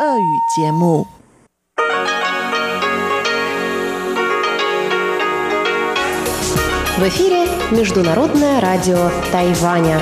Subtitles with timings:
[0.00, 0.02] В
[7.02, 10.00] эфире Международное радио Тайваня.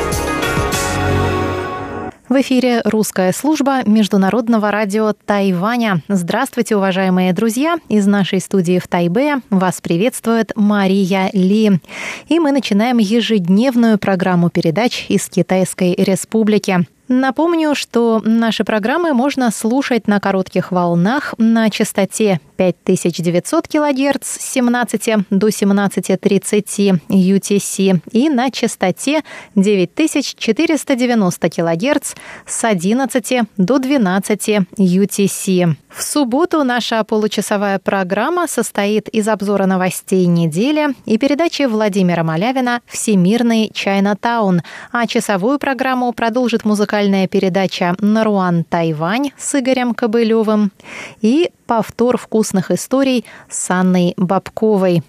[2.28, 6.00] В эфире русская служба Международного радио Тайваня.
[6.06, 7.78] Здравствуйте, уважаемые друзья!
[7.88, 11.80] Из нашей студии в Тайбе вас приветствует Мария Ли.
[12.28, 16.86] И мы начинаем ежедневную программу передач из Китайской Республики.
[17.08, 25.28] Напомню, что наши программы можно слушать на коротких волнах на частоте 5900 кГц с 17
[25.30, 29.22] до 17.30 UTC и на частоте
[29.54, 35.76] 9490 кГц с 11 до 12 UTC.
[35.88, 43.70] В субботу наша получасовая программа состоит из обзора новостей недели и передачи Владимира Малявина «Всемирный
[43.72, 50.72] Чайнатаун», а часовую программу продолжит музыкальная передача «Наруан Тайвань» с Игорем Кобылевым.
[51.20, 55.04] И повтор вкусных историй с Анной Бабковой.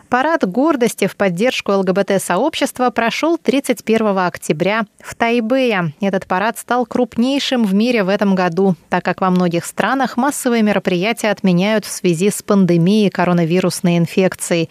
[0.08, 5.94] Парад гордости в поддержку ЛГБТ-сообщества прошел 31 октября в Тайбэе.
[6.00, 10.62] Этот парад стал крупнейшим в мире в этом году, так как во многих странах массовые
[10.62, 14.68] мероприятия отменяют в связи с пандемией коронавирусной инфекции.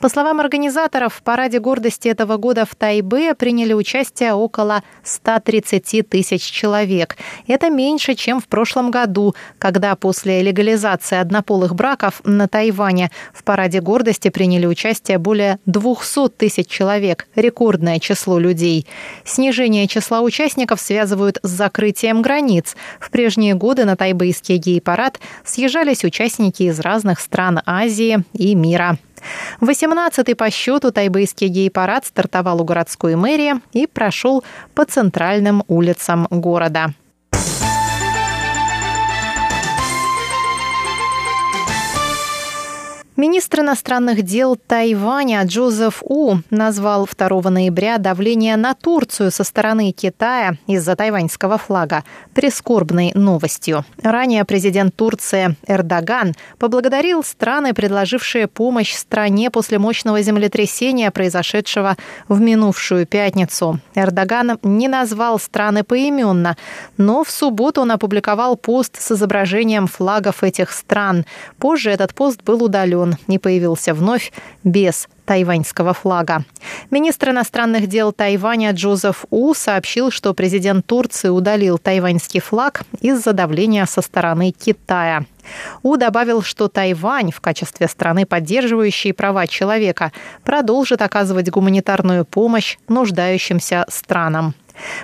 [0.00, 6.42] По словам организаторов, в параде гордости этого года в Тайбэе приняли участие около 130 тысяч
[6.42, 7.18] человек.
[7.46, 13.82] Это меньше, чем в прошлом году, когда после легализации однополых браков на Тайване в параде
[13.82, 18.86] гордости приняли участие участие более 200 тысяч человек, рекордное число людей.
[19.24, 22.76] Снижение числа участников связывают с закрытием границ.
[23.00, 28.98] В прежние годы на тайбэйский гей-парад съезжались участники из разных стран Азии и мира.
[29.60, 36.94] 18-й по счету тайбэйский гей-парад стартовал у городской мэрии и прошел по центральным улицам города.
[43.20, 50.52] Министр иностранных дел Тайваня Джозеф У назвал 2 ноября давление на Турцию со стороны Китая
[50.68, 53.84] из-за тайваньского флага прискорбной новостью.
[54.00, 61.96] Ранее президент Турции Эрдоган поблагодарил страны, предложившие помощь стране после мощного землетрясения, произошедшего
[62.28, 63.80] в минувшую пятницу.
[63.96, 66.56] Эрдоган не назвал страны поименно,
[66.96, 71.26] но в субботу он опубликовал пост с изображением флагов этих стран.
[71.58, 74.32] Позже этот пост был удален он не появился вновь
[74.64, 76.44] без тайваньского флага.
[76.90, 83.86] Министр иностранных дел Тайваня Джозеф У сообщил, что президент Турции удалил тайваньский флаг из-за давления
[83.86, 85.24] со стороны Китая.
[85.82, 90.12] У добавил, что Тайвань в качестве страны, поддерживающей права человека,
[90.44, 94.54] продолжит оказывать гуманитарную помощь нуждающимся странам.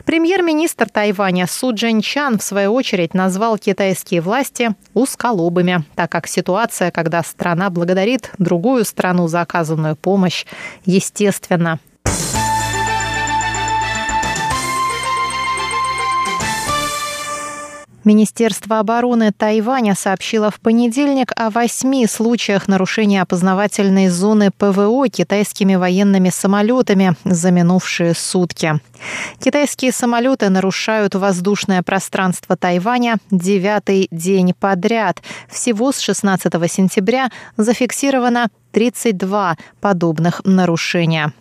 [0.05, 7.23] Премьер-министр Тайваня Су Чан в свою очередь назвал китайские власти узколобыми, так как ситуация, когда
[7.23, 10.45] страна благодарит другую страну за оказанную помощь,
[10.85, 11.79] естественно.
[18.05, 26.29] Министерство обороны Тайваня сообщило в понедельник о восьми случаях нарушения опознавательной зоны ПВО китайскими военными
[26.29, 28.79] самолетами за минувшие сутки.
[29.39, 35.23] Китайские самолеты нарушают воздушное пространство Тайваня девятый день подряд.
[35.49, 41.33] Всего с 16 сентября зафиксировано 32 подобных нарушения.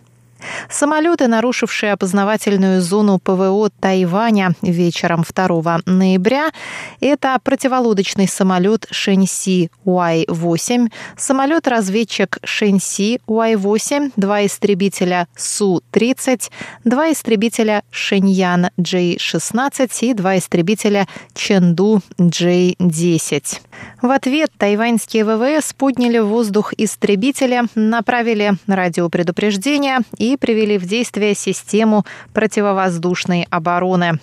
[0.69, 6.51] Самолеты, нарушившие опознавательную зону ПВО Тайваня вечером 2 ноября,
[6.99, 16.49] это противолодочный самолет Шэньси Y-8, самолет-разведчик Шэньси Y-8, два истребителя Су-30,
[16.83, 23.59] два истребителя Шэньян J-16 и два истребителя Ченду J-10.
[24.03, 32.03] В ответ тайваньские ВВС подняли в воздух истребители, направили радиопредупреждение и привели в действие систему
[32.33, 34.19] противовоздушной обороны.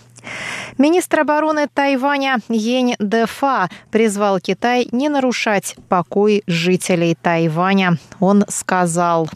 [0.77, 7.97] Министр обороны Тайваня Йень Дефа призвал Китай не нарушать покой жителей Тайваня.
[8.21, 9.31] Он сказал,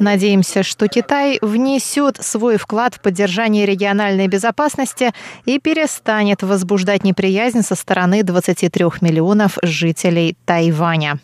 [0.00, 5.12] Надеемся, что Китай внесет свой вклад в поддержание региональной безопасности
[5.44, 11.18] и перестанет возбуждать неприязнь со стороны 23 миллионов жителей Тайваня.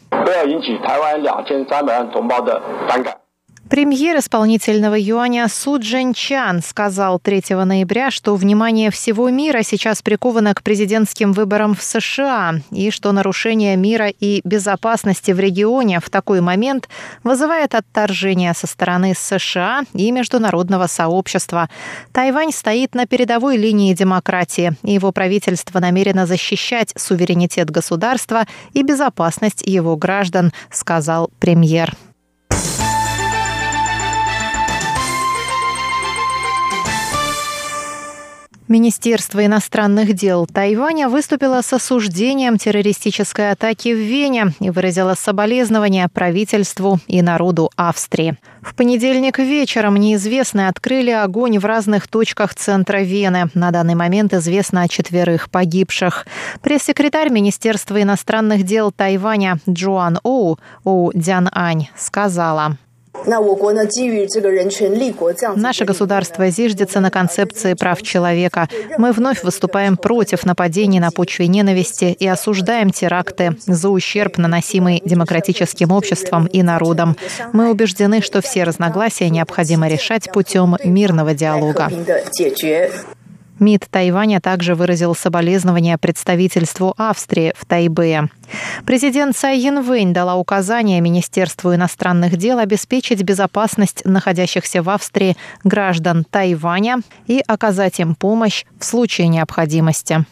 [3.73, 10.63] Премьер исполнительного юаня Су Чан сказал 3 ноября, что внимание всего мира сейчас приковано к
[10.63, 16.91] президентским выборам в США и что нарушение мира и безопасности в регионе в такой момент
[17.25, 21.71] вызывает отторжение со стороны США и международного сообщества.
[22.13, 29.63] Тайвань стоит на передовой линии демократии, и его правительство намерено защищать суверенитет государства и безопасность
[29.65, 31.97] его граждан, сказал премьер.
[38.73, 46.99] Министерство иностранных дел Тайваня выступило с осуждением террористической атаки в Вене и выразило соболезнования правительству
[47.07, 48.39] и народу Австрии.
[48.63, 53.51] В понедельник вечером неизвестные открыли огонь в разных точках центра Вены.
[53.53, 56.27] На данный момент известно о четверых погибших.
[56.63, 62.79] Пресс-секретарь Министерства иностранных дел Тайваня Джоан Оу, Оу Дян Ань, сказала.
[65.57, 68.69] Наше государство зиждется на концепции прав человека.
[68.99, 75.93] Мы вновь выступаем против нападений на почве ненависти и осуждаем теракты за ущерб, наносимый демократическим
[75.93, 77.17] обществом и народом.
[77.53, 81.91] Мы убеждены, что все разногласия необходимо решать путем мирного диалога.
[83.63, 88.29] МИД Тайваня также выразил соболезнования представительству Австрии в Тайбе.
[88.85, 96.99] Президент Цай Янвэнь дала указание Министерству иностранных дел обеспечить безопасность находящихся в Австрии граждан Тайваня
[97.29, 100.25] и оказать им помощь в случае необходимости.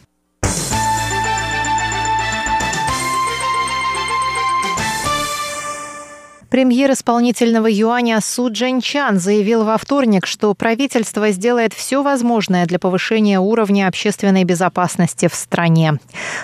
[6.51, 13.39] Премьер исполнительного юаня Су Чан заявил во вторник, что правительство сделает все возможное для повышения
[13.39, 15.93] уровня общественной безопасности в стране.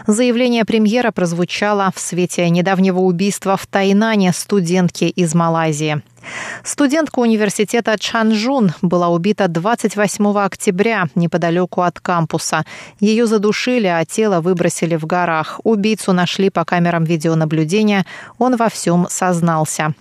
[0.07, 6.01] Заявление премьера прозвучало в свете недавнего убийства в Тайнане студентки из Малайзии.
[6.63, 12.65] Студентка университета Чанжун была убита 28 октября неподалеку от кампуса.
[12.99, 15.59] Ее задушили, а тело выбросили в горах.
[15.63, 18.05] Убийцу нашли по камерам видеонаблюдения.
[18.37, 19.93] Он во всем сознался.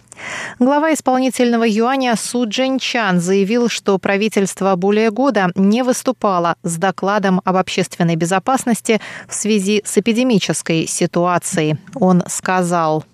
[0.59, 7.57] Глава исполнительного юаня Су Чан заявил, что правительство более года не выступало с докладом об
[7.57, 11.77] общественной безопасности в связи с эпидемической ситуацией.
[11.95, 13.05] Он сказал.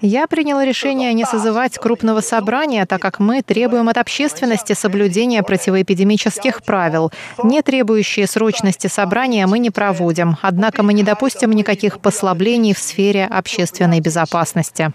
[0.00, 6.62] Я принял решение не созывать крупного собрания, так как мы требуем от общественности соблюдения противоэпидемических
[6.62, 7.10] правил.
[7.42, 10.36] Не требующие срочности собрания мы не проводим.
[10.42, 14.92] Однако мы не допустим никаких послаблений в сфере общественной безопасности.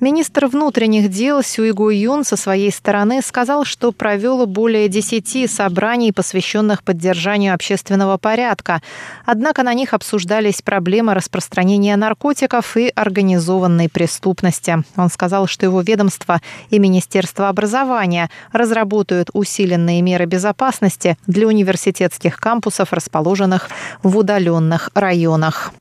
[0.00, 6.82] Министр внутренних дел Сюйгу Юн со своей стороны сказал, что провел более 10 собраний, посвященных
[6.82, 8.80] поддержанию общественного порядка.
[9.26, 14.82] Однако на них обсуждались проблемы распространения наркотиков и организованной преступности.
[14.96, 22.94] Он сказал, что его ведомство и Министерство образования разработают усиленные меры безопасности для университетских кампусов,
[22.94, 23.68] расположенных
[24.02, 25.74] в удаленных районах.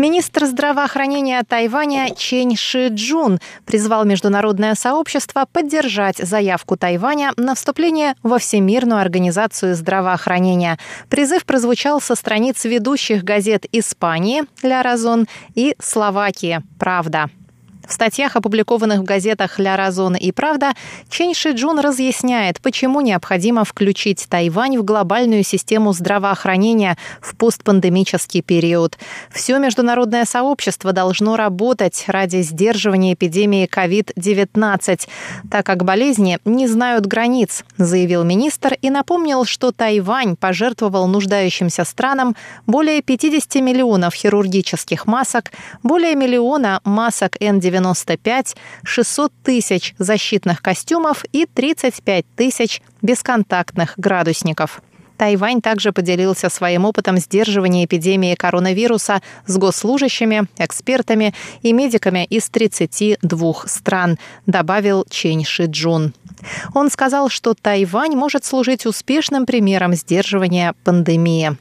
[0.00, 8.38] Министр здравоохранения Тайваня Чень Ши Джун призвал международное сообщество поддержать заявку Тайваня на вступление во
[8.38, 10.78] Всемирную организацию здравоохранения.
[11.10, 17.28] Призыв прозвучал со страниц ведущих газет Испании «Ля Разон» и Словакии «Правда».
[17.90, 20.74] В статьях, опубликованных в газетах «Ля Разон» и «Правда»,
[21.08, 28.96] Чен Ши Джун разъясняет, почему необходимо включить Тайвань в глобальную систему здравоохранения в постпандемический период.
[29.32, 35.08] Все международное сообщество должно работать ради сдерживания эпидемии COVID-19,
[35.50, 42.36] так как болезни не знают границ, заявил министр и напомнил, что Тайвань пожертвовал нуждающимся странам
[42.68, 45.50] более 50 миллионов хирургических масок,
[45.82, 54.82] более миллиона масок N95 95, 600 тысяч защитных костюмов и 35 тысяч бесконтактных градусников.
[55.16, 63.54] Тайвань также поделился своим опытом сдерживания эпидемии коронавируса с госслужащими, экспертами и медиками из 32
[63.66, 66.14] стран, добавил Чень Шиджун.
[66.72, 71.58] Он сказал, что Тайвань может служить успешным примером сдерживания пандемии.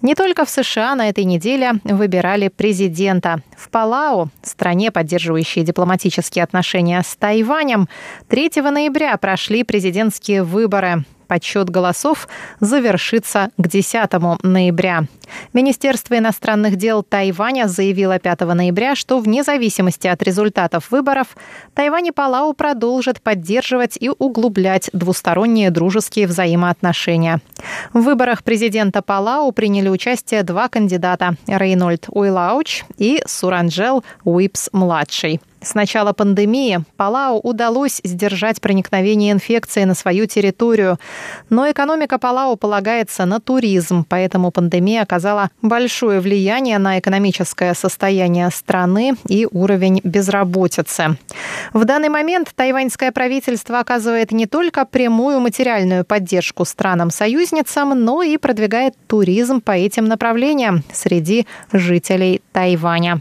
[0.00, 3.42] Не только в США на этой неделе выбирали президента.
[3.56, 7.88] В Палау, стране, поддерживающей дипломатические отношения с Тайванем,
[8.28, 11.04] 3 ноября прошли президентские выборы.
[11.26, 12.28] Подсчет голосов
[12.60, 14.10] завершится к 10
[14.42, 15.04] ноября.
[15.52, 21.36] Министерство иностранных дел Тайваня заявило 5 ноября, что вне зависимости от результатов выборов
[21.74, 27.40] Тайвань и Палау продолжат поддерживать и углублять двусторонние дружеские взаимоотношения.
[27.92, 35.40] В выборах президента Палау приняли участие два кандидата– Рейнольд Уилауч и Суранджел Уипс-младший.
[35.60, 40.98] С начала пандемии Палау удалось сдержать проникновение инфекции на свою территорию,
[41.50, 49.16] но экономика Палау полагается на туризм, поэтому пандемия оказала большое влияние на экономическое состояние страны
[49.28, 51.18] и уровень безработицы.
[51.72, 58.94] В данный момент тайваньское правительство оказывает не только прямую материальную поддержку странам-союзницам, но и продвигает
[59.08, 63.20] туризм по этим направлениям среди жителей Тайваня.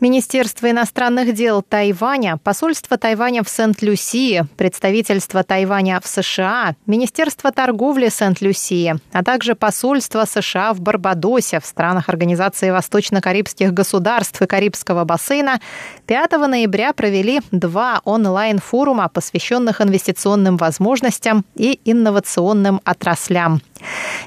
[0.00, 8.98] Министерство иностранных дел Тайваня, посольство Тайваня в Сент-Люсии, представительство Тайваня в США, Министерство торговли Сент-Люсии,
[9.12, 15.60] а также посольство США в Барбадосе в странах Организации Восточно-Карибских государств и Карибского бассейна
[16.06, 23.60] 5 ноября провели два онлайн-форума, посвященных инвестиционным возможностям и инновационным отраслям.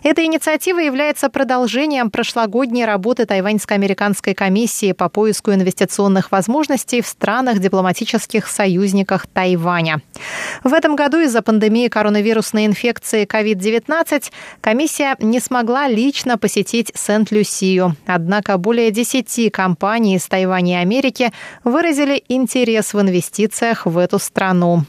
[0.03, 8.47] Эта инициатива является продолжением прошлогодней работы Тайваньско-американской комиссии по поиску инвестиционных возможностей в странах дипломатических
[8.47, 10.01] союзниках Тайваня.
[10.63, 17.95] В этом году из-за пандемии коронавирусной инфекции COVID-19 комиссия не смогла лично посетить Сент-Люсию.
[18.05, 21.31] Однако более 10 компаний из Тайваня и Америки
[21.63, 24.83] выразили интерес в инвестициях в эту страну.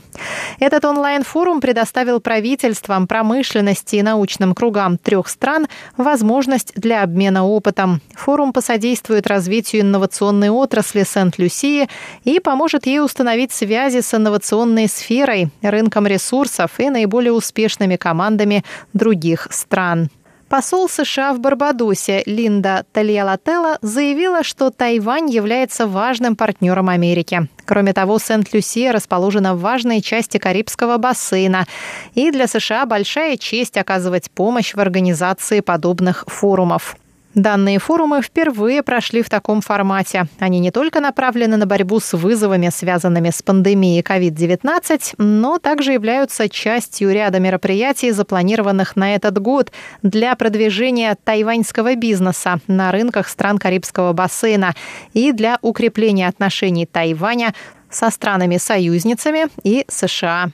[0.58, 5.66] Этот онлайн-форум предоставил правительствам, промышленности и научным кругам трех стран
[5.96, 8.00] возможность для обмена опытом.
[8.14, 10.63] Форум посодействует развитию инновационной отрасли
[11.04, 11.88] Сент-Люсии
[12.24, 19.48] и поможет ей установить связи с инновационной сферой, рынком ресурсов и наиболее успешными командами других
[19.50, 20.10] стран.
[20.48, 27.48] Посол США в Барбадосе Линда Тальялателла заявила, что Тайвань является важным партнером Америки.
[27.64, 31.66] Кроме того, Сент-Люсия расположена в важной части Карибского бассейна,
[32.14, 36.96] и для США большая честь оказывать помощь в организации подобных форумов.
[37.34, 40.26] Данные форумы впервые прошли в таком формате.
[40.38, 46.48] Они не только направлены на борьбу с вызовами, связанными с пандемией COVID-19, но также являются
[46.48, 49.72] частью ряда мероприятий, запланированных на этот год
[50.02, 54.74] для продвижения тайваньского бизнеса на рынках стран Карибского бассейна
[55.12, 57.52] и для укрепления отношений Тайваня
[57.90, 60.50] со странами-союзницами и США.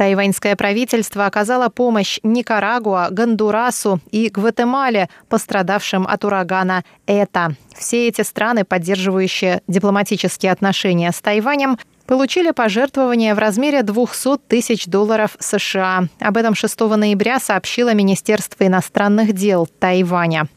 [0.00, 7.54] Тайваньское правительство оказало помощь Никарагуа, Гондурасу и Гватемале, пострадавшим от урагана Эта.
[7.76, 11.76] Все эти страны, поддерживающие дипломатические отношения с Тайванем,
[12.10, 16.08] получили пожертвования в размере 200 тысяч долларов США.
[16.18, 20.48] Об этом 6 ноября сообщило Министерство иностранных дел Тайваня.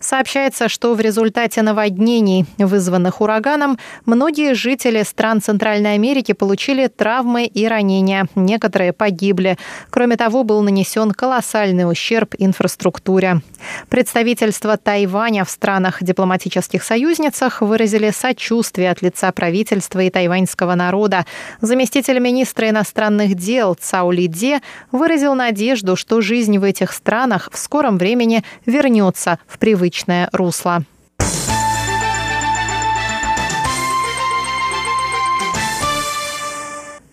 [0.00, 7.68] Сообщается, что в результате наводнений, вызванных ураганом, многие жители стран Центральной Америки получили травмы и
[7.68, 8.26] ранения.
[8.34, 9.58] Некоторые погибли.
[9.90, 13.42] Кроме того, был нанесен колоссальный ущерб инфраструктуре.
[13.88, 21.26] Представительство Тайваня в странах дипломатических союзницах выразили сочувствие от лица правительства и тайваньского народа народа.
[21.60, 24.60] Заместитель министра иностранных дел Цао Лиде
[24.92, 30.84] выразил надежду, что жизнь в этих странах в скором времени вернется в привычное русло.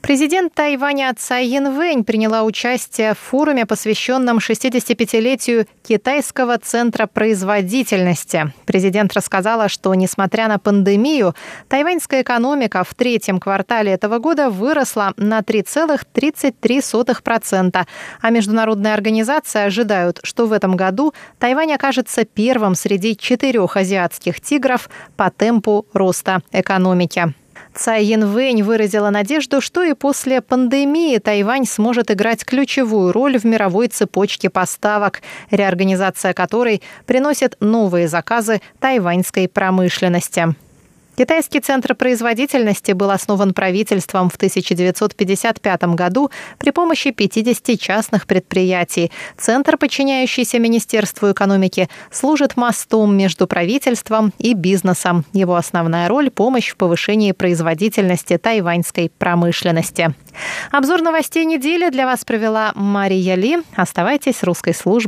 [0.03, 8.51] Президент Тайваня Цай Янвэнь приняла участие в форуме, посвященном 65-летию Китайского центра производительности.
[8.65, 11.35] Президент рассказала, что, несмотря на пандемию,
[11.69, 17.85] тайваньская экономика в третьем квартале этого года выросла на 3,33%,
[18.19, 24.89] а международные организации ожидают, что в этом году Тайвань окажется первым среди четырех азиатских тигров
[25.15, 27.33] по темпу роста экономики.
[27.73, 33.87] Цай Янвэнь выразила надежду, что и после пандемии Тайвань сможет играть ключевую роль в мировой
[33.87, 40.55] цепочке поставок, реорганизация которой приносит новые заказы тайваньской промышленности.
[41.15, 49.11] Китайский центр производительности был основан правительством в 1955 году при помощи 50 частных предприятий.
[49.37, 55.23] Центр, подчиняющийся Министерству экономики, служит мостом между правительством и бизнесом.
[55.33, 60.15] Его основная роль– помощь в повышении производительности тайваньской промышленности.
[60.71, 63.59] Обзор новостей недели для вас провела Мария Ли.
[63.75, 65.03] Оставайтесь с русской службой